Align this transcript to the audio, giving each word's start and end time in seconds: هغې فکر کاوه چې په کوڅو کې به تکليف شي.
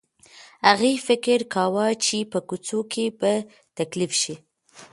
هغې 0.67 0.93
فکر 1.07 1.39
کاوه 1.53 1.87
چې 2.05 2.17
په 2.31 2.39
کوڅو 2.49 2.79
کې 2.91 3.05
به 3.19 3.33
تکليف 3.77 4.11
شي. 4.21 4.35